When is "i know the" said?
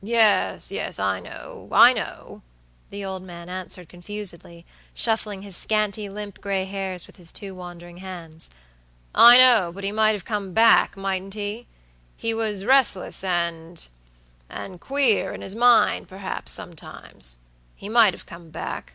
1.72-3.04